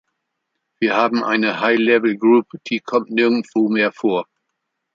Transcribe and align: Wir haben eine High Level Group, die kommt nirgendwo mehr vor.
Wir 0.79 0.95
haben 0.97 1.23
eine 1.23 1.59
High 1.59 1.77
Level 1.77 2.17
Group, 2.17 2.47
die 2.65 2.79
kommt 2.79 3.11
nirgendwo 3.11 3.69
mehr 3.69 3.91
vor. 3.91 4.25